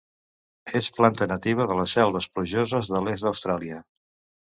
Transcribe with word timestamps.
És 0.79 0.89
planta 0.95 1.27
nativa 1.33 1.69
de 1.73 1.79
les 1.81 1.95
selves 1.99 2.31
plujoses 2.39 2.93
de 2.97 3.07
l'est 3.07 3.29
d'Austràlia. 3.33 3.83